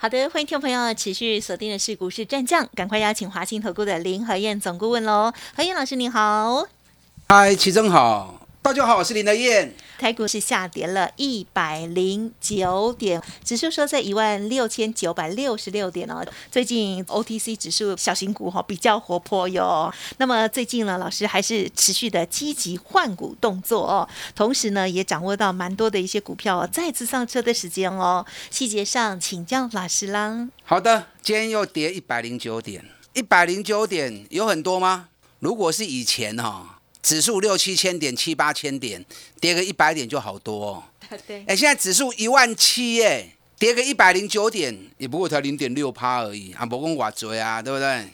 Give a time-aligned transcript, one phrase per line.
[0.00, 5.32] 好的，欢迎听众朋友持续锁定的是股市战将，赶快邀请华信投顾的林和燕总顾问喽。
[5.56, 6.64] 何燕老师您好，
[7.28, 9.72] 嗨，齐正好，大家好，我是林德燕。
[9.98, 16.22] 台股是下跌了一百零九点，指数收在一万六千九百六十六点哦。
[16.50, 19.90] 最近 OTC 指数小型股哈比较活泼哟。
[20.18, 28.26] 那么最近呢，老师还是持续的积极换股动作哦，同时呢也掌握到蛮多的一些股票再次上车的时间哦。
[28.50, 30.48] 细节上请教老师啦。
[30.64, 35.08] 好的，今天又跌一百零九点，一百零九点有很多吗？
[35.38, 36.74] 如果是以前哈。
[37.08, 39.02] 指数六七千点、七八千点，
[39.40, 40.66] 跌个一百点就好多。
[40.66, 40.84] 哦。
[41.26, 41.42] 对。
[41.46, 48.06] 哎，现在指数一万七耶，跌个一百零九点，也不过才零点六趴而已，啊不跟我追啊，对不对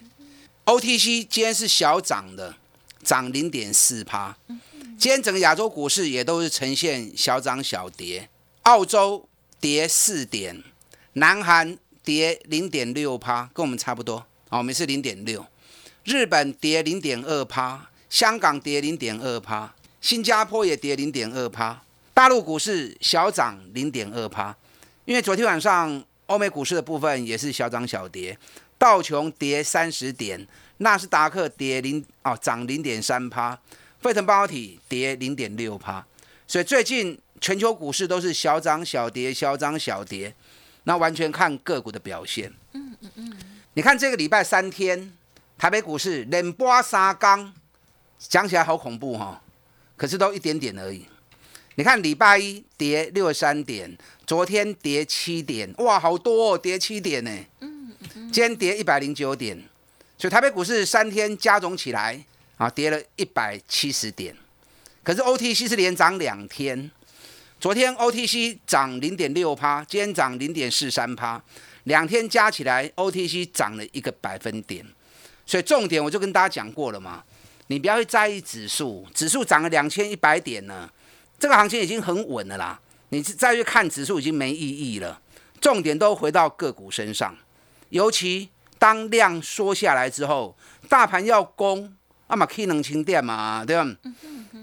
[0.66, 2.54] ？OTC 今天是小涨的，
[3.02, 4.36] 涨零点四趴。
[4.96, 8.28] 今天整个亚洲股市也都是呈现小涨小跌。
[8.62, 10.62] 澳洲跌四点，
[11.14, 14.18] 南韩跌零点六趴，跟我们差不多。
[14.50, 15.44] 哦，我们是零点六。
[16.04, 17.90] 日本跌零点二趴。
[18.14, 21.82] 香港跌零点二趴，新加坡也跌零点二趴，
[22.14, 24.56] 大陆股市小涨零点二趴，
[25.04, 28.38] 因为昨天晚上欧美股市的部分也是小涨小跌，
[28.78, 33.58] 道琼跌三十点，纳斯达克跌零哦涨零点三趴，
[34.00, 36.06] 费城半导体跌零点六趴，
[36.46, 40.32] 所以最近全球股市都是小涨小跌，小涨小跌，
[40.84, 42.52] 那完全看个股的表现。
[42.74, 43.32] 嗯嗯嗯，
[43.72, 45.12] 你看这个礼拜三天，
[45.58, 47.52] 台北股市连波三钢。
[48.28, 49.40] 讲起来好恐怖哈，
[49.96, 51.04] 可是都一点点而已。
[51.76, 57.30] 你看礼拜一跌六十三点，昨天跌七点，哇，好多哦，跌七点呢。
[57.60, 58.32] 嗯嗯。
[58.32, 59.60] 今天跌一百零九点，
[60.16, 62.24] 所以台北股市三天加总起来
[62.56, 64.36] 啊，跌了一百七十点。
[65.02, 66.90] 可是 OTC 是连涨两天，
[67.58, 71.42] 昨天 OTC 涨零点六趴，今天涨零点四三趴，
[71.84, 74.86] 两天加起来 OTC 涨了一个百分点。
[75.44, 77.22] 所以重点我就跟大家讲过了嘛。
[77.68, 80.90] 你不要去在意指数，指数涨了两千一百点呢，
[81.38, 82.78] 这个行情已经很稳了啦。
[83.08, 85.20] 你再去看指数已经没意义了，
[85.60, 87.36] 重点都回到个股身上。
[87.90, 88.48] 尤其
[88.78, 90.56] 当量缩下来之后，
[90.88, 91.94] 大盘要攻，
[92.28, 93.86] 那么 K 能清点嘛，对吧？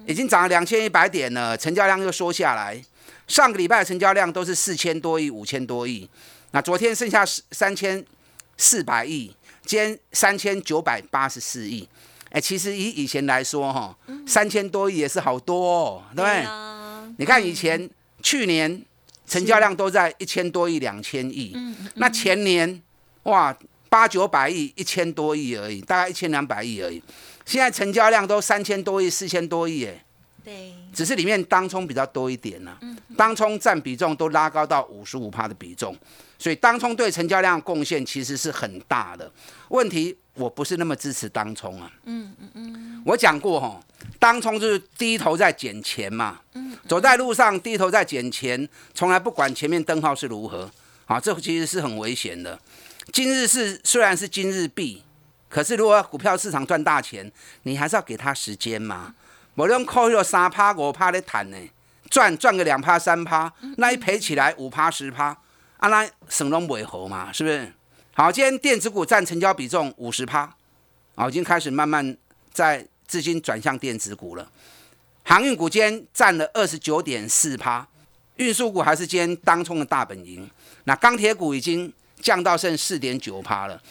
[0.06, 2.84] 已经涨了两千一百点了，成交量又缩下来。
[3.28, 6.10] 上个礼拜的成交量都是四千多亿、五千多亿，
[6.52, 8.06] 那昨天剩下三千
[8.58, 9.34] 四百亿，
[9.66, 11.88] 今天三千九百八十四亿。
[12.32, 16.46] 哎，其实以以前来说，哈，三千多亿也是好多，哦，对不对？
[17.18, 17.90] 你看以前
[18.24, 18.82] 去年
[19.28, 21.56] 成交量都在一千多亿、两千亿，
[21.96, 22.82] 那前年
[23.24, 23.56] 哇
[23.90, 27.04] 八九百亿、一千多亿而已，大概一千两百亿而已。
[27.46, 30.06] 现在成交量都三千多亿、四千多亿，哎，
[30.44, 32.78] 对，只是里面当冲比较多一点呢，
[33.16, 35.96] 当冲占比重都拉高到五十五趴的比重，
[36.38, 39.32] 所以当冲对成交量贡献其实是很大的。
[39.70, 40.18] 问题。
[40.36, 41.92] 我不是那么支持当冲啊。
[42.06, 43.04] 嗯嗯嗯。
[43.06, 43.78] 我讲过哈，
[44.18, 46.40] 当冲就是低头在捡钱嘛。
[46.54, 46.74] 嗯。
[46.88, 50.72] 走在路上低头在捡钱，从来不管前面灯号是如何。
[51.06, 52.58] 啊，这其实是很危险的。
[53.12, 55.04] 今日是虽然是今日币，
[55.50, 57.30] 可是如果股票市场赚大钱，
[57.64, 59.14] 你还是要给他时间嘛。
[59.56, 61.58] 我用扣有三趴五趴的谈呢，
[62.10, 65.38] 赚赚个两趴三趴，那一赔起来五趴十趴，
[65.78, 67.72] 啊那省拢尾合嘛，是不是？
[68.14, 70.54] 好，今天电子股占成交比重五十趴，
[71.16, 72.16] 啊，已经开始慢慢
[72.54, 74.50] 在资金转向电子股了。
[75.24, 77.88] 航运股今天占了二十九点四趴，
[78.38, 80.50] 运输股还是今天当冲的大本营。
[80.86, 81.92] 那钢铁股已经
[82.22, 83.82] 降到剩四点九趴了，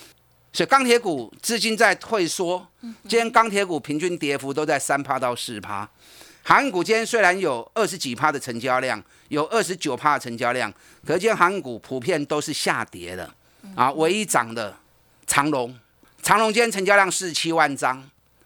[0.52, 2.66] 所以钢铁股资金在退缩。
[2.80, 5.88] 今天钢铁股平均跌幅都在三趴到四趴。
[6.42, 10.72] 航运股今天虽然有二十几趴的成交量，有二十九趴的成交量，
[11.06, 13.32] 可是今天航运股普遍都是下跌的。
[13.76, 14.74] 啊，唯一涨的
[15.26, 15.78] 长隆，
[16.22, 18.02] 长隆今天成交量四十七万张。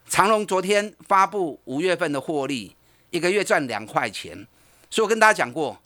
[0.07, 2.75] 长隆昨天发布五月份的获利，
[3.09, 4.45] 一个月赚两块钱。
[4.91, 5.81] 所以我跟大家讲过，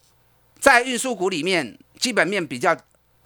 [0.60, 2.76] 在运输股里面，基本面比较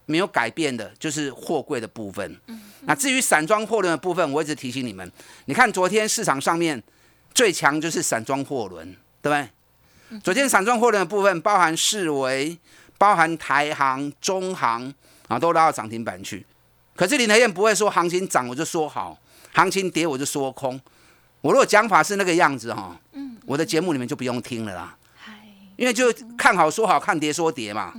[0.06, 2.40] 没有改变的，就是货柜的部分。
[2.82, 5.12] 那至于散装货轮的部分，我一直提醒你们，
[5.46, 6.82] 你看昨天市场上面
[7.34, 8.86] 最强就是散装货轮，
[9.22, 9.50] 对不
[10.10, 10.20] 对？
[10.20, 12.58] 昨天散装货轮的部分包含世维，
[12.98, 14.94] 包含台航、中航。
[15.30, 16.46] 啊，都拉到涨停板去，
[16.96, 19.18] 可是林德燕不会说行情涨我就说好，
[19.54, 20.80] 行情跌我就说空。
[21.40, 24.96] 我如果讲法是那个样子哈，嗯，我的节目你们就不用听了啦，
[25.78, 27.94] 因为就看好说好看跌说跌嘛。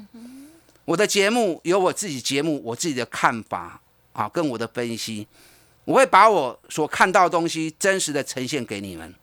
[0.85, 3.81] 我的节目有我自己节目我自己的看法
[4.13, 5.27] 啊，跟我的分析，
[5.85, 9.15] 我会把我所看到的东西真实的呈现给你们。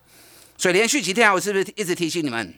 [0.58, 2.54] 所以连续几天我是不是一直提醒你们，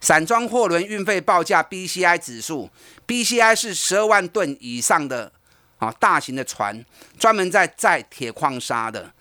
[0.00, 2.70] 散装货轮运费报价 BCI 指数
[3.06, 5.32] ，BCI 是十二万吨以上的
[5.78, 6.84] 啊大型的船，
[7.18, 9.12] 专门在载铁矿砂的。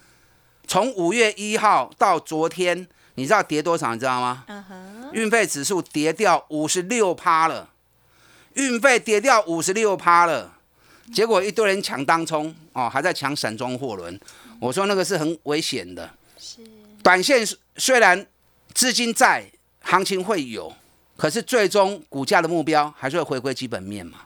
[0.66, 3.94] 从五月一号到昨天，你知道跌多少？
[3.94, 4.46] 你知道吗？
[5.14, 7.70] 运费指数跌掉五十六趴了，
[8.58, 10.54] 运费跌掉五十六趴了。
[11.14, 14.20] 结果一堆人抢当冲哦，还在抢散装货轮。
[14.60, 16.10] 我说那个是很危险的。
[16.38, 16.60] 是。
[17.02, 18.28] 短线虽然
[18.74, 19.46] 资金在，
[19.82, 20.72] 行情会有，
[21.16, 24.20] 可是最终股价的目标还是会回归基本面嘛。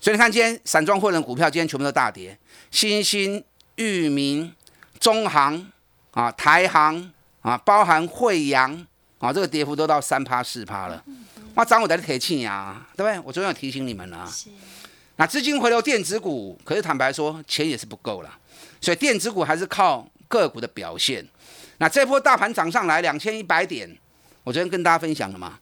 [0.00, 2.38] 所以你看，今天散装货轮股票今天全部都大跌，
[2.70, 3.42] 新兴、
[3.76, 4.52] 域名。
[5.00, 5.70] 中行
[6.10, 7.12] 啊，台行
[7.42, 8.84] 啊，包含惠阳
[9.20, 11.04] 啊，这个跌幅都到三趴四趴了。
[11.58, 13.18] 哇，涨我在铁气呀，对不对？
[13.24, 14.32] 我昨天有提醒你们了。
[15.16, 18.38] 那资金回流电子股，可是坦白说，钱也是不够了。
[18.80, 21.26] 所以电子股还是靠个股的表现。
[21.78, 23.92] 那这波大盘涨上来两千一百点，
[24.44, 25.58] 我昨天跟大家分享了嘛，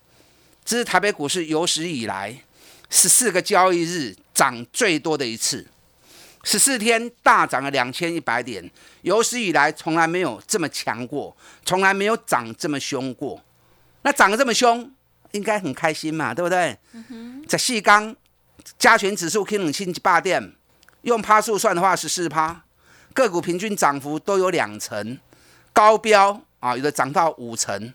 [0.67, 2.43] 这是台北股市有史以来
[2.91, 5.67] 十四个交易日涨最多的一次。
[6.45, 8.71] 十四天大涨了两千一百点，
[9.01, 11.35] 有史以来从来没有这么强过，
[11.65, 13.43] 从来没有涨这么凶过。
[14.03, 14.89] 那涨得这么凶，
[15.37, 16.77] 应该很开心嘛，对不对？
[17.47, 18.15] 在细钢
[18.79, 20.53] 加权指数 K 冷清八点，
[21.03, 22.65] 用趴数算的话是四趴，
[23.13, 25.19] 个股平均涨幅都有两成，
[25.73, 27.93] 高标啊有的涨到五成，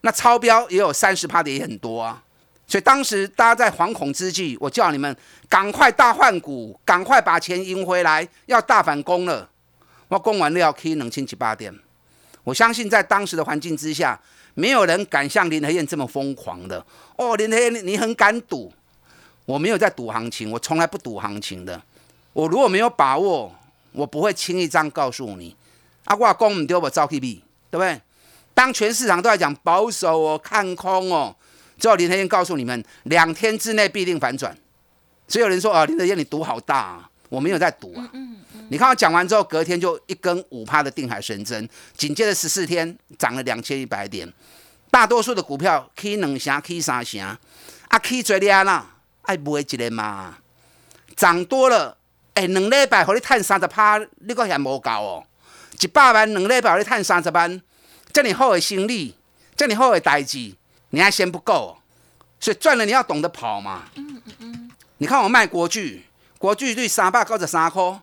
[0.00, 2.24] 那超标也有三十趴的也很多啊。
[2.66, 5.16] 所以当时大家在惶恐之际，我叫你们
[5.48, 9.48] 赶快大换股，赶快把钱赢回来，要大反攻了。
[10.08, 11.74] 我攻完了要 K 冷清七八点。
[12.44, 14.18] 我相信在当时的环境之下，
[14.58, 16.84] 没有人敢像林和燕这么疯狂的。
[17.14, 18.72] 哦，林和燕你很敢赌，
[19.44, 21.80] 我没有在赌行情，我从来不赌行情的。
[22.32, 23.54] 我如果没有把握，
[23.92, 25.54] 我不会轻易这样告诉你。
[26.06, 27.40] 啊，我攻唔丢我招 K B，
[27.70, 28.00] 对不对？
[28.52, 31.36] 当全市场都在讲保守哦，看空哦。
[31.78, 34.56] 最后林德燕告诉你们，两天之内必定反转。
[35.28, 38.10] 所以有人说啊，林德燕你赌好大啊，我没有在赌啊。
[38.70, 44.30] 你看我讲完之后，隔天就一根五趴的定海神针，紧接着十四天涨了两千一百点。
[44.90, 50.38] 大多数的股票 K 两成 K 三成，啊 K 最厉害啦，爱买一个嘛。
[51.16, 51.96] 涨多了，
[52.34, 55.24] 哎，两礼拜和你赚三十趴，你个嫌无够哦。
[55.80, 57.60] 一百万两礼拜和你赚三十万，
[58.12, 59.14] 这么好的生意，
[59.56, 60.54] 这么好的代志。
[60.90, 61.76] 你还嫌不够，哦
[62.40, 63.84] 所以赚了你要懂得跑嘛。
[63.96, 64.70] 嗯嗯嗯。
[64.98, 66.04] 你看我卖国巨，
[66.38, 68.00] 国巨对三百九十三块，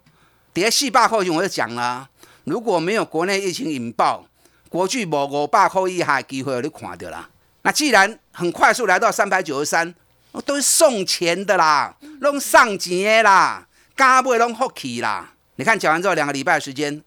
[0.56, 2.10] 跌四百块钱我就讲了。
[2.46, 4.26] 如果没有国内疫情引爆，
[4.70, 7.30] 国巨无五百块以下机会你看到啦。
[7.64, 9.94] 那既然很快速来到三百九十三，
[10.32, 13.68] 我都是送钱的啦，弄上钱的啦，
[13.98, 15.34] 加倍弄福气啦。
[15.58, 17.04] 你看讲完之后两个礼拜时间，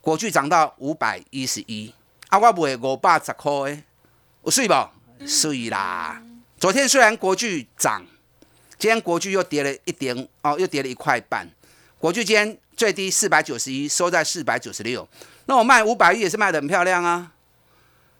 [0.00, 1.92] 国巨涨到五百一十一，
[2.28, 3.82] 啊，我卖五百十块诶，
[4.44, 4.74] 有水不？
[5.26, 6.22] 所以啦，
[6.56, 8.06] 昨天虽然国巨涨，
[8.78, 11.50] 今天国巨又跌了一点哦，又跌了一块半。
[11.98, 15.08] 国巨今天最低四百九十一，收在四百九十六。
[15.46, 17.32] 那我卖五百亿也是卖的很漂亮啊。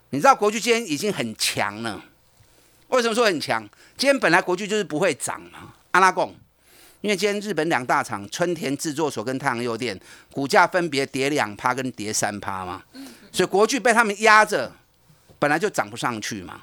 [0.09, 2.03] 你知道国巨今天已经很强了，
[2.87, 3.61] 为什么说很强？
[3.97, 5.73] 今天本来国巨就是不会涨嘛。
[5.91, 6.35] 阿拉贡，
[7.01, 9.99] 因为今天日本两大厂春田制作所跟太阳诱电
[10.31, 12.83] 股价分别跌两趴跟跌三趴嘛，
[13.31, 14.71] 所以国巨被他们压着，
[15.37, 16.61] 本来就涨不上去嘛。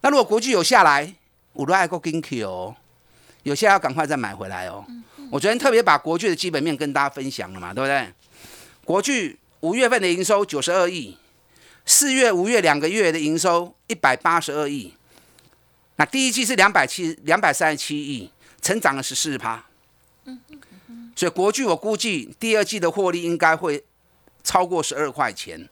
[0.00, 1.12] 那如果国巨有下来，
[1.52, 2.76] 我都爱过跟 Q 哦，
[3.42, 4.84] 有些要赶快再买回来哦。
[5.30, 8.12] 我昨天特别把国剧的基本面跟大家分享了嘛，对不对？
[8.84, 11.16] 国剧五月份的营收九十二亿，
[11.84, 14.94] 四月、五月两个月的营收一百八十二亿，
[15.96, 18.30] 那第一季是两百七两百三十七亿，
[18.62, 19.64] 成长了十四趴。
[21.14, 23.84] 所以国剧我估计第二季的获利应该会
[24.44, 25.68] 超过十二块钱，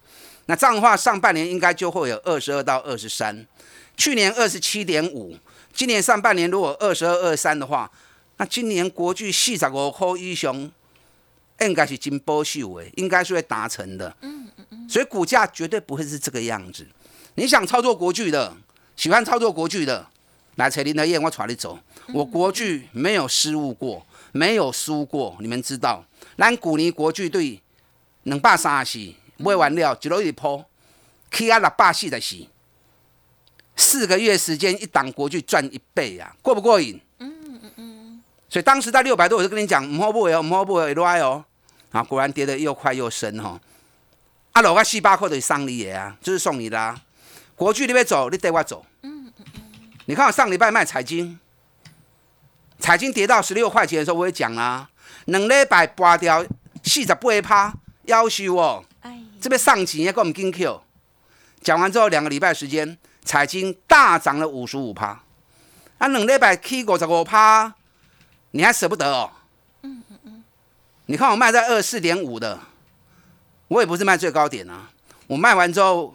[0.47, 3.47] 那这样的话上半年应该就会有二十二到二十三。
[3.97, 5.35] 去年二十七点五，
[5.73, 7.91] 今年上半年如果二十二二三的话，
[8.38, 10.71] 那今年国巨四十五块以上，
[11.61, 14.14] 应该是金波秀诶，应该是会达成的。
[14.21, 14.88] 嗯嗯嗯。
[14.88, 16.87] 所以股价绝对不会是这个样子。
[17.35, 18.55] 你想操作国巨的，
[18.95, 20.07] 喜欢操作国巨的，
[20.57, 21.78] 来找林德燕，我带你走。
[22.12, 26.05] 我国巨没有失误过，没有输过，你们知道。
[26.37, 27.61] 咱古年国巨队
[28.25, 30.64] 两百三十，买完了一路一抛，
[31.31, 32.47] 起啊六百四十四。
[33.78, 37.00] 四个月时间，一档国巨赚一倍啊，过不过瘾？
[38.57, 41.45] 所以当时在六百多，我就跟你讲，唔好不为哦，唔好不为来哦。
[41.93, 43.61] 啊，果然跌得又快又深哈。
[44.53, 46.99] 啊，落个四百块就是送你的啊，就是送你的啊。
[47.55, 48.87] 国巨你要走，你带我走。
[49.03, 49.63] 嗯嗯嗯。
[50.07, 51.39] 你看我上礼拜卖彩金，
[52.79, 54.89] 彩金跌到十六块钱的时候，我也讲啦，
[55.27, 56.43] 两礼拜拔掉
[56.83, 58.83] 四十八趴，要求哦。
[59.03, 59.21] 哎。
[59.39, 60.81] 这边上钱也够唔紧 Q。
[61.61, 65.09] 讲完之后，两个礼拜时间，彩金大涨了五十五趴。
[65.99, 67.75] 啊，两礼拜起五十五趴，
[68.53, 69.31] 你还舍不得哦？
[69.83, 70.45] 嗯嗯嗯。
[71.07, 72.59] 你看我卖在二四点五的。
[73.69, 74.88] 我也不是卖最高点啊，
[75.26, 76.15] 我卖完之后，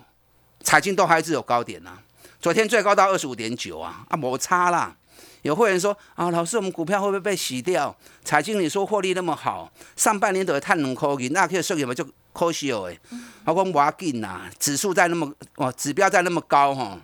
[0.63, 2.01] 彩金都还是有高点啊。
[2.39, 4.95] 昨天最高到二十五点九啊，啊摩擦啦。
[5.41, 7.93] 有会员说啊，老师，我们股票会不会被洗掉？
[8.23, 12.97] 彩金你说获利那么好，上半年都探两块银，那可以算什么就可惜哦哎。
[13.43, 16.97] 我讲我紧呐，指数在那么哦，指标在那么高哈，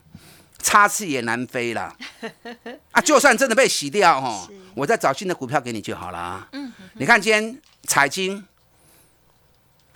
[0.60, 1.96] 插翅也难飞啦。
[2.92, 6.48] 啊，就算真的被洗掉哦，我再找新的股票给你就好了。
[6.52, 8.46] 嗯，你看今天彩金。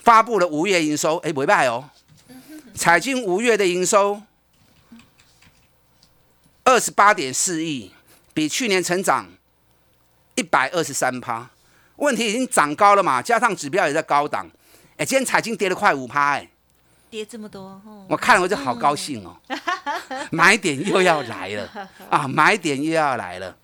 [0.04, 1.88] 发布了五月营收，哎，不败哦。
[2.74, 4.20] 彩金五月的营收
[6.64, 7.92] 二十八点四亿，
[8.34, 9.28] 比去年成长
[10.34, 11.48] 一百二十三趴。
[11.94, 14.50] 问题已经涨高了嘛，加上指标也在高档。
[14.96, 16.50] 哎，今天彩金跌了快五趴，哎，
[17.12, 17.78] 跌这么多，
[18.08, 19.36] 我看了我就好高兴哦。
[20.30, 23.54] 买点又要来了 啊，买点又要来了。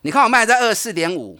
[0.00, 1.38] 你看我卖在二四点五，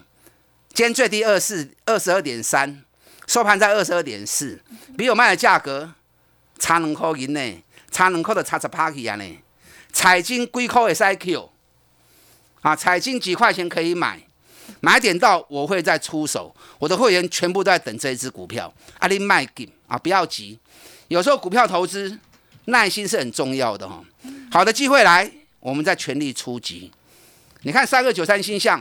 [0.73, 2.85] 今天最低二四二十二点三。
[3.27, 4.63] 收盘在二十二点四，
[4.97, 5.93] 比我卖的价格
[6.61, 9.25] 差两块银呢，差两块的差十趴去啊呢。
[9.93, 11.51] 彩金几块的 I Q
[12.61, 14.21] 啊，彩金几块钱可以买，
[14.79, 16.55] 买点到我会再出手。
[16.79, 20.61] 我的会员全部都在等这一只股票，阿你卖给啊，不要急。
[21.13, 22.19] 有时候股票投资
[22.65, 24.03] 耐心是很重要的哈。
[24.51, 26.91] 好的机会来，我们再全力出击。
[27.61, 28.81] 你看三个九三星象，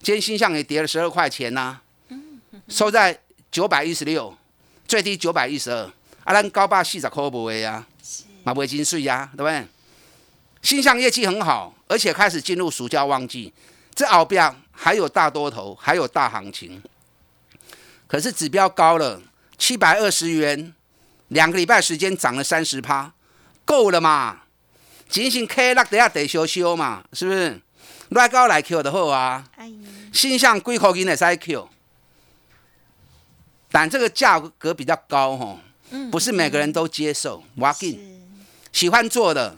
[0.00, 1.80] 今天星象也跌了十二块钱呐，
[2.68, 3.20] 收在。
[3.50, 4.36] 九百一十六，
[4.88, 5.78] 最低九百一十二，
[6.24, 7.86] 啊，咱高八四十块不会呀，
[8.42, 9.64] 嘛不会金税呀，对不对？
[10.60, 13.52] 新象业绩很好，而且开始进入暑假旺季，
[13.94, 16.82] 这后边还有大多头，还有大行情。
[18.08, 19.22] 可是指标高了，
[19.56, 20.74] 七百二十元，
[21.28, 23.12] 两个礼拜时间涨了三十趴，
[23.64, 24.42] 够了嘛？
[25.08, 27.60] 仅仅 K 落底下得修修嘛，是不是？
[28.10, 29.44] 来高来 Q 的好啊，
[30.12, 31.68] 新象几块银的使 Q。
[33.70, 35.58] 但这个价格比较高哈，
[36.10, 37.42] 不是每个人都接受。
[37.56, 38.22] 我进
[38.72, 39.56] 喜欢做的，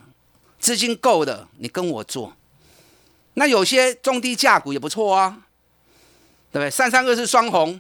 [0.59, 2.35] 资金够的，你跟我做。
[3.35, 5.43] 那有些中低价股也不错啊，
[6.51, 6.71] 对不对？
[6.71, 7.79] 三三二是双红，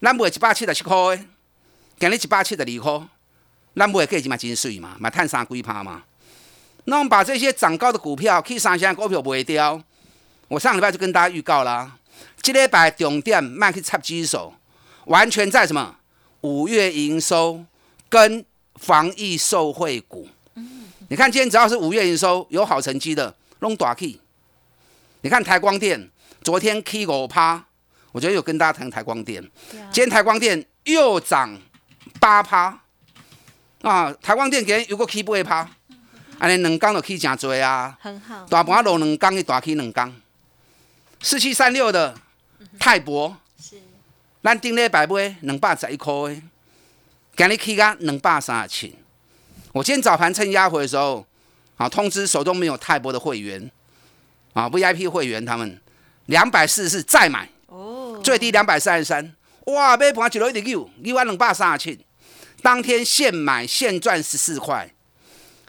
[0.00, 1.26] 咱买一百七十七块，
[1.98, 3.08] 今日一百七十二块，
[3.74, 6.02] 咱买可以嘛真水嘛，买碳三几趴嘛。
[6.84, 9.82] 那我们把这些涨高的股票，去三千股票卖掉。
[10.48, 11.96] 我上礼拜就跟大家预告啦，
[12.42, 14.52] 这礼拜重点卖去插指数。
[15.06, 15.96] 完全在什么
[16.42, 17.64] 五月营收
[18.10, 20.28] 跟防疫受惠股，
[21.08, 24.20] 你看今天只要是五月营收有好成绩的，弄大 K。
[25.22, 26.10] 你看台光电
[26.42, 27.64] 昨天 K 五趴，
[28.12, 29.42] 我觉得有跟大家谈台光电，
[29.90, 31.58] 今天台光电又涨
[32.20, 32.80] 八趴。
[33.82, 34.12] 啊！
[34.20, 35.70] 台光电今天有个 K 八趴，
[36.40, 40.12] 安尼两缸就起真多啊，很好，大盘落两缸，一大起两缸，
[41.20, 42.14] 四七三六的
[42.80, 43.36] 泰博。
[43.60, 43.76] 是。
[44.42, 46.12] 咱顶礼拜买两百十一块，
[47.36, 48.96] 今日起价两百三十七。
[49.72, 51.24] 我今天早盘趁压回的时候，
[51.76, 53.70] 啊，通知手中没有泰博的会员，
[54.52, 55.80] 啊，VIP 会员他们。
[56.26, 59.32] 两百四十四再买，哦，最低两百三十三，
[59.66, 62.05] 哇，买盘一路一直六，六万两百三十七，
[62.62, 64.88] 当天现买现赚十四块。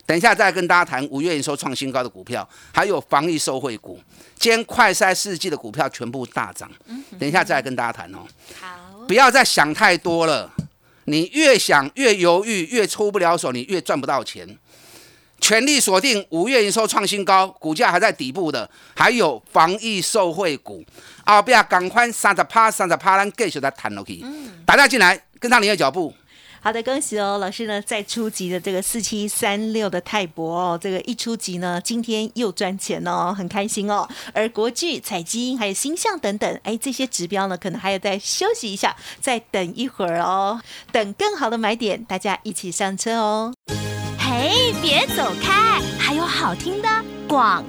[0.05, 3.99] 等一下再跟大家谈五月营收创新高的股票，还有防疫受惠股。
[4.39, 6.71] 今天快筛世纪的股票全部大涨。
[7.19, 8.19] 等一下再来跟大家谈哦。
[8.57, 10.49] 好，不要再想太多了。
[11.03, 14.57] 你越想越犹豫，越出不了手，你越赚不到钱。
[15.41, 20.83] 全力锁定五月营收创新高，股价还在底部的，还有防疫受惠股。
[21.25, 24.23] 后边赶快三十趴、三十趴，咱继续再谈落去。
[24.65, 26.13] 大家进来跟上你的脚步。
[26.59, 34.07] 好的，恭喜哦，老师呢在初级的这个四七三六的泰博哦，这个一初级呢，今天又赚钱哦，很开心哦。
[34.33, 40.61] 而国巨、彩金还有星象等等，哎，这些指标呢，可能还要再休息一下，再等一会儿哦，
[40.91, 43.53] 等更好的买点，大家一起上车哦。
[44.19, 46.89] 嘿，别走开，还有好听的
[47.27, 47.63] 广。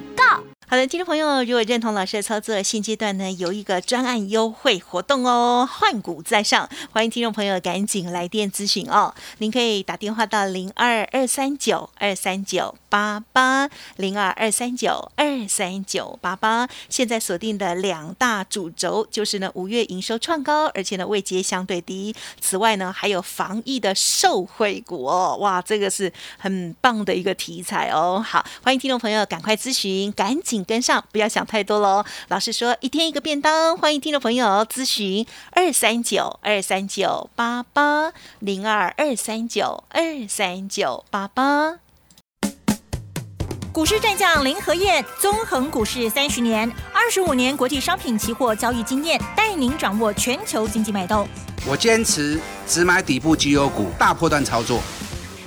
[0.71, 9.15] 好的，听众朋友，如果认同老师的操作，现阶段呢有一个专案优惠活动哦，换股在上，欢迎听众朋友赶紧来电咨询哦。
[9.39, 16.69] 您可以打电话到零二二三九二三九八八零二二三九二三九八八。
[16.91, 22.15] 现在锁定的两大主轴就是呢，五月营收创高，而且呢位阶相对低。
[22.43, 28.23] 此外呢，还有防疫的受惠股哦，哇，这个是很棒的一个题材哦。
[28.23, 30.58] 好，欢迎听众朋友赶快咨询，赶紧。
[30.65, 32.05] 跟上，不要想太多喽。
[32.29, 41.79] 老师说一天一个便当，欢迎听众朋友咨询二三九二三九八八零二二三九二三九八八。
[43.73, 51.29] 股市战将林和燕，纵横股市三十年，二十五年国际商品期货交易经验，带您掌握全球经济脉动。
[51.65, 54.81] 我坚持只买底部绩优股，大波段操作。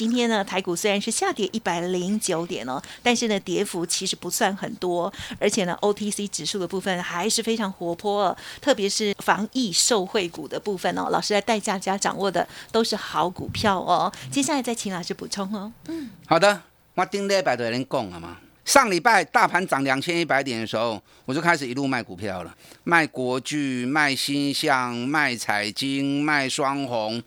[0.00, 14.10] 今天呢，台股虽然是下跌一百零九点哦，但是呢，跌幅其实不算很多，而且呢，OTC 指数的部分还是非常活泼，特别是防疫受惠股的部分哦，老师来带大家掌握的都是好股票哦。
[14.32, 15.70] 接下来再请老师补充哦。
[15.88, 16.62] 嗯，好的，
[16.94, 27.22] 我顶礼拜的人讲了嘛，上礼拜大盘涨两千一百点的时候，我就开始一路卖股票了，卖国巨、卖新向、卖彩金、卖双红、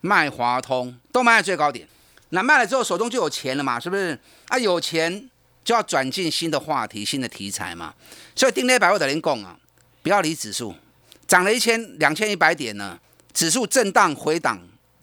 [0.00, 1.88] 卖华通，都卖在最高点。
[2.34, 3.78] 那卖了之后，手中就有钱了嘛？
[3.78, 4.18] 是不是？
[4.48, 5.28] 啊，有钱
[5.62, 7.92] 就要转进新的话题、新的题材嘛。
[8.34, 9.54] 所以定力百货的人讲啊，
[10.02, 10.74] 不要理指数，
[11.28, 12.98] 涨了一千、两千一百点呢，
[13.34, 14.58] 指数震荡回档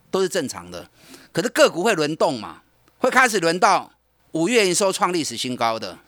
[0.10, 0.90] 都是正常的。
[1.32, 2.64] 可是个股会轮动嘛，
[2.98, 3.92] 会开始轮到
[4.32, 6.00] 五月营收创历史新高的，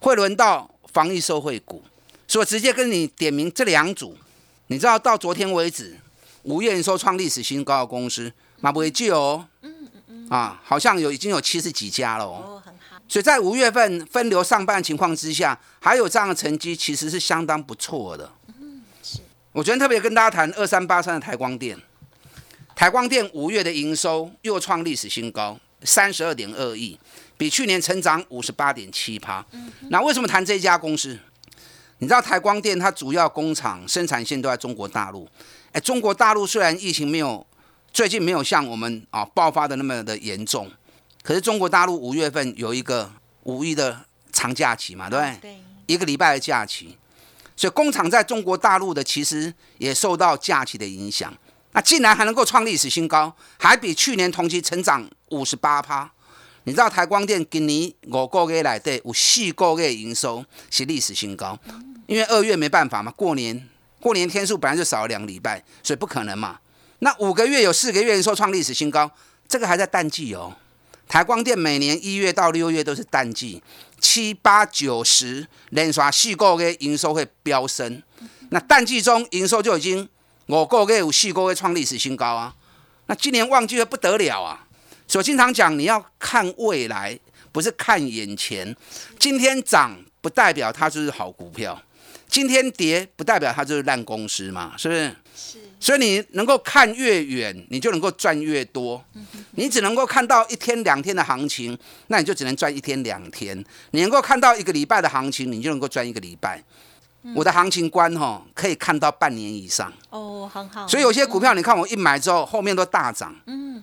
[0.00, 1.84] 会轮到防疫受惠股。
[2.26, 4.18] 所以直接跟你点名这两组，
[4.66, 5.96] 你知道到昨天为止，
[6.42, 9.46] 五月营收创历史新高的公司，马不会救哦。
[10.28, 18.32] 啊，好像有已经有七十几家了哦，很好所以在五月份分流上半情况之下，还有这样的成绩，其实是相当不错的。
[18.58, 19.18] 嗯，是。
[19.52, 21.78] 我昨天特别跟大家谈二三八三的台光电，
[22.74, 26.98] 台光电五月的营收又创历史新高，三十二点二亿，
[27.36, 29.44] 比去年成长五十八点七趴。
[29.90, 31.18] 那为什么谈这家公司？
[31.98, 35.28] 你知道台光电它主要工厂生产线都在中国大陆。
[35.72, 37.46] 哎，中国大陆虽然疫情没有。
[37.94, 40.68] 最近没有像我们啊爆发的那么的严重，
[41.22, 43.08] 可是中国大陆五月份有一个
[43.44, 45.38] 五一的长假期嘛，对不对？
[45.40, 46.98] 对，一个礼拜的假期，
[47.54, 51.32] 所以工厂在中国大陆的其实也受到假期的影响。
[51.70, 56.10] 那竟然还能够创历史新高，还比去年同期成长五十八趴。
[56.64, 61.56] 你知道台光电今年五个月来对有四个月营收是历史新高，
[62.08, 63.68] 因为二月没办法嘛，过年
[64.00, 66.58] 过年天数本来就少了两个礼拜，所以不可能嘛。
[67.00, 69.10] 那五个月有四个月营收创历史新高，
[69.48, 70.54] 这个还在淡季哦。
[71.06, 73.62] 台光电每年一月到六月都是淡季，
[74.00, 78.02] 七八九十连刷四个月营收会飙升。
[78.50, 80.08] 那淡季中营收就已经
[80.46, 82.54] 五个月有四个月创历史新高啊。
[83.06, 84.66] 那今年旺季会不得了啊。
[85.06, 87.18] 所以经常讲你要看未来，
[87.52, 88.74] 不是看眼前。
[89.18, 91.78] 今天涨不代表它就是好股票，
[92.34, 95.16] 今天跌不代表它就是烂公司嘛，是不是？
[95.36, 95.58] 是。
[95.78, 99.00] 所以你能够看越远，你就能够赚越多。
[99.52, 103.56] 你只能够看到一天两天的行情，那你就只能赚一天两天。
[103.92, 106.60] 你能够看到一个礼拜的行情，你就能够赚一个礼拜。
[107.36, 109.92] 我的行情观哈，可以看到半年以上。
[110.10, 110.88] 哦，很好。
[110.88, 113.32] 所以有些股票，你看我一买之后，后面都大涨。
[113.46, 113.80] 嗯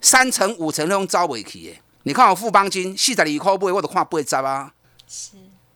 [0.00, 1.78] 三成五成都用招尾期耶。
[2.04, 4.72] 你看我富邦金，四十二块不会，我都看不会涨啊。
[5.06, 5.32] 是。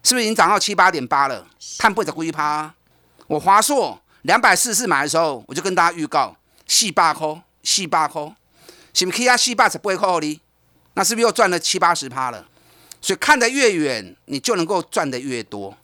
[0.07, 1.45] 是不是已经涨到七八点八了？
[1.79, 2.73] 看不会涨一趴。
[3.27, 4.01] 我华硕。
[4.23, 8.23] 两百四四买的时候，我就跟大家预告四百块，四百块，
[8.95, 9.37] 是不是 K 啊？
[9.37, 10.41] 四百十八扣哩？
[10.95, 12.47] 那是不是又赚了七八十趴了？
[13.01, 15.77] 所以看得越远，你就能够赚得越多。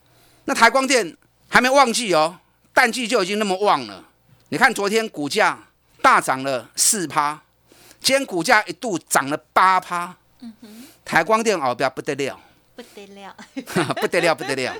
[0.45, 1.17] 那台光电
[1.49, 2.37] 还没旺季哦，
[2.73, 4.05] 淡季就已经那么旺了。
[4.49, 5.57] 你看昨天股价
[6.01, 7.41] 大涨了四趴，
[8.01, 10.15] 今天股价一度涨了八趴。
[11.05, 12.39] 台光电好标不得了，
[12.75, 13.35] 不得了，
[13.95, 14.75] 不得了，不得了。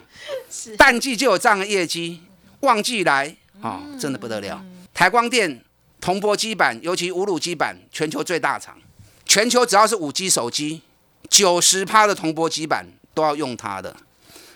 [0.50, 2.22] 是淡季就有这样的业绩，
[2.62, 4.64] 旺季来啊、哦，真的不得了。
[4.94, 5.64] 台光电
[6.02, 8.78] 铜箔基板，尤其五卤基板，全球最大厂，
[9.26, 10.82] 全球只要是五 G 手机，
[11.30, 13.96] 九十趴的铜箔基板都要用它的。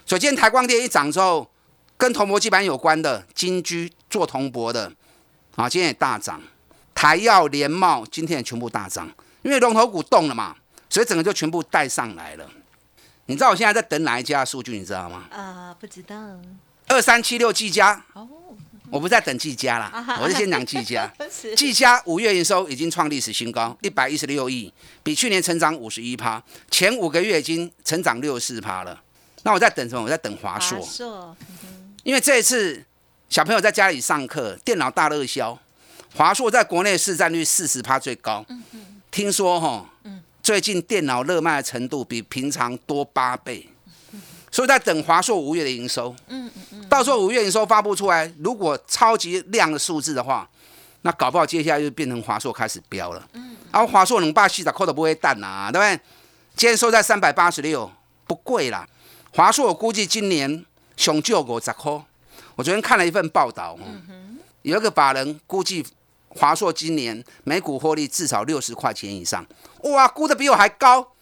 [0.05, 1.49] 所以今天台光电一涨之后，
[1.95, 4.91] 跟铜箔基板有关的金居做铜箔的，
[5.55, 6.41] 啊，今天也大涨。
[6.95, 9.07] 台药、联茂今天也全部大涨，
[9.43, 10.55] 因为龙头股动了嘛，
[10.89, 12.49] 所以整个就全部带上来了。
[13.27, 14.77] 你知道我现在在等哪一家数据？
[14.77, 15.25] 你知道吗？
[15.29, 16.15] 啊，不知道
[16.87, 18.27] 二三七六技嘉，哦，
[18.89, 21.11] 我不在等技嘉啦，我是先讲技嘉。
[21.29, 24.71] 是技嘉五月营收已经创历史新高，一百一十六亿，
[25.03, 29.01] 比去年成长五十一趴，前五个月已经成长六十四趴了。
[29.43, 30.03] 那我在等什么？
[30.03, 31.35] 我在等华硕，硕，
[32.03, 32.81] 因为这一次
[33.29, 35.59] 小朋友在家里上课，电脑大热销，
[36.15, 38.45] 华硕在国内市占率四十趴最高。
[39.11, 39.89] 听说哈，
[40.47, 43.67] 最近电脑热卖的程度比平常多八倍，
[44.49, 46.15] 所以在等华硕五月的营收。
[46.29, 50.49] 嗯嗯到时候五月营收发布出来，如果超级亮的数字的话，
[51.01, 53.27] 那搞不好接下来就变成华硕开始飙了。
[53.33, 55.99] 嗯然后华硕能把细仔扣的不会淡啊，对不对？
[56.55, 57.91] 今天收在三百八十六，
[58.25, 58.87] 不贵啦。
[59.33, 61.91] 华硕我估计今年熊救五十块。
[62.55, 63.77] 我昨天看了一份报道，
[64.61, 65.85] 有一个法人估计
[66.29, 69.45] 华硕今年每股获利至少六十块钱以上，
[69.83, 71.13] 哇，估的比我还高。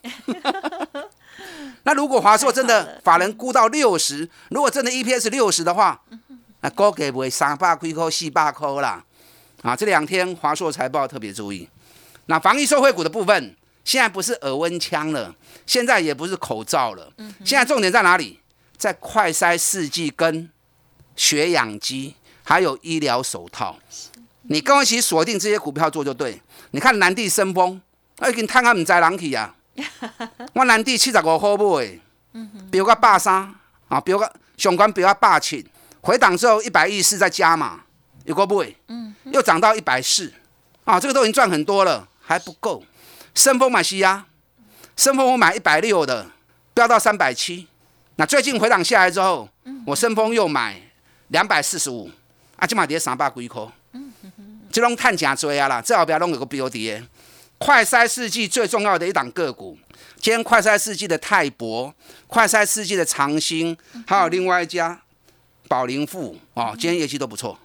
[1.83, 6.01] 那如果华硕真的法人估到六十，如果真的 EPS 六十的话，
[6.61, 9.03] 那高给不会三八亏扣、四八扣啦。
[9.61, 11.69] 啊，这两天华硕财报特别注意。
[12.25, 17.11] 那防疫受惠股的部分，现在不是耳温枪了，现在也不是口罩了，
[17.45, 18.39] 现在重点在哪里？
[18.77, 20.49] 在快筛试剂跟
[21.15, 23.79] 血氧机，还有医疗手套。
[24.47, 26.41] 你跟我一起锁定这些股票做就对。
[26.71, 27.81] 你看南地生风，
[28.19, 29.55] 我已经探啊唔知人去啊。
[30.53, 31.99] 我南地七十五块买，
[32.71, 33.53] 标个百三
[33.89, 35.65] 啊，标个上关标个百七，
[36.01, 37.81] 回档之后一百一十四再加嘛，
[38.23, 38.73] 有个买，
[39.25, 40.31] 又涨到一百四
[40.85, 42.83] 啊，这个都已经赚很多了，还不够。
[43.33, 44.25] 生风买西呀，
[44.95, 46.27] 生风我买一百六的，
[46.73, 47.67] 飙到三百七。
[48.15, 49.49] 那最近回档下来之后，
[49.85, 50.79] 我生风又买
[51.27, 52.09] 两百四十五，
[52.55, 53.61] 啊，今码跌三百几块，
[54.75, 57.01] 这拢探假追啊啦，最后不要弄有个标的。
[57.57, 59.77] 快筛试剂最重要的一档个股，
[60.19, 61.95] 今天快筛试剂的泰博、
[62.27, 64.99] 快筛试剂的长兴，还有另外一家
[65.69, 67.57] 宝林富哦，今天业绩都不错。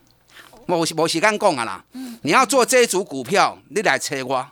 [0.66, 1.84] 我我时间讲啊啦，
[2.22, 4.48] 你要做这一组股票，你来猜我。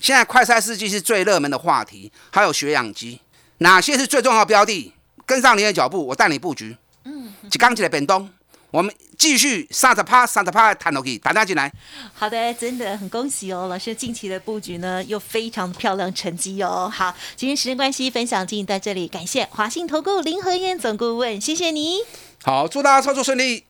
[0.00, 3.20] 现在快筛试剂是最热门的话题，还有血氧机，
[3.58, 4.92] 哪些是最重要的标的？
[5.24, 6.76] 跟上你的脚步，我带你布局。
[7.04, 8.28] 嗯，一刚起来变动，
[8.70, 11.72] 我们继续三十趴、三十趴谈落去，大家进来。
[12.14, 16.90] 好的，真的很恭喜哦，老师近期的布局呢又非常漂亮成绩哦。
[16.92, 21.98] 好，今天时间关系，分享进行到这里，感谢华信投顾林和燕总顾问，谢谢你。
[22.42, 23.64] 好，祝大家操作顺利。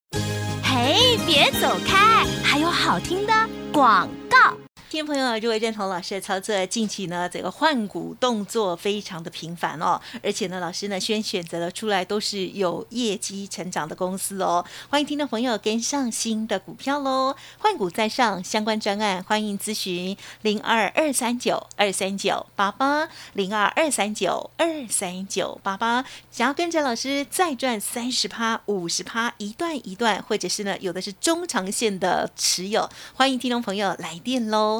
[0.62, 3.32] 嘿，别走开，还有好听的
[3.72, 4.56] 广告。
[4.90, 34.79] 听众朋友，如果认同老师的操作，近期呢这个换股动作非常的频繁哦，而且呢老师呢先选择了出来都是有业绩成长的公司哦，欢迎听众朋友跟上新的股票喽，换股在上，相关专案欢迎咨询零二二三九二三九八八零二二三九二三九八八，想要跟着老师再赚三十趴、五十趴，一段一段，或者是呢有的是中长线的持有，欢迎听众朋友来电喽。